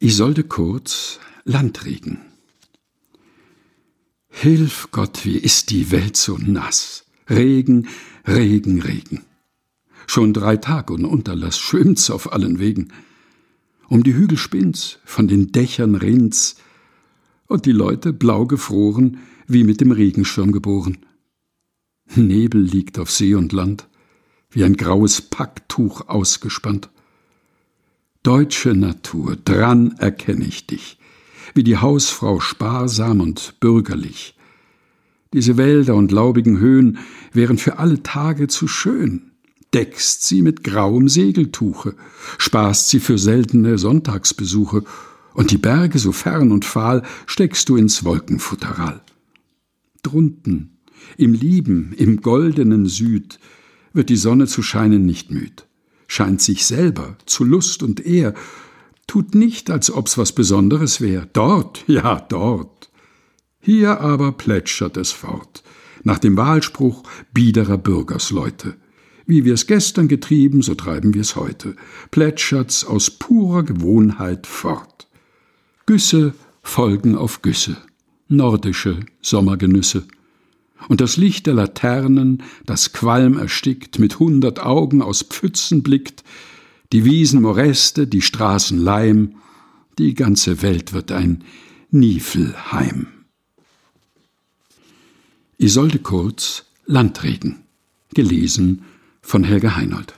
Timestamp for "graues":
24.76-25.22